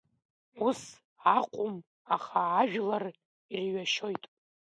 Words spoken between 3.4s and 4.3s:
ирҩашьоит.